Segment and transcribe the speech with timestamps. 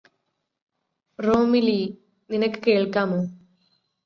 [1.19, 1.77] റോമിലീ
[2.29, 3.21] നിനക്ക് കേള്ക്കാമോ